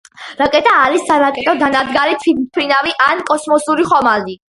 [0.37, 4.35] რაკეტა არის სარაკეტო დანადგარი, თვითმფრინავი ან კოსმოსური ხომალდი.